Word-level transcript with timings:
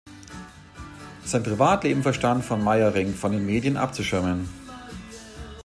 Sein 1.25 1.43
Privatleben 1.43 2.01
verstand 2.01 2.43
von 2.43 2.63
Meyerinck 2.63 3.15
vor 3.15 3.29
den 3.29 3.45
Medien 3.45 3.77
abzuschirmen. 3.77 4.49